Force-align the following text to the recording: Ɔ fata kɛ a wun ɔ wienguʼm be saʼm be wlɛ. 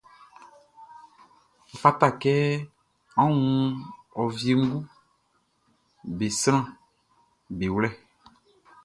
Ɔ 1.71 1.75
fata 1.81 2.07
kɛ 2.21 2.33
a 3.21 3.23
wun 3.35 3.73
ɔ 4.19 4.21
wienguʼm 4.35 4.83
be 6.17 6.25
saʼm 6.41 6.59
be 7.57 7.65
wlɛ. 7.75 7.89